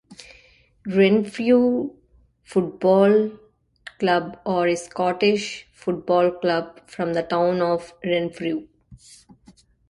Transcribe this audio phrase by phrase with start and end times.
[0.87, 1.95] Renfrew
[2.43, 3.37] Football
[3.99, 8.67] Club are a Scottish football club from the town of Renfrew.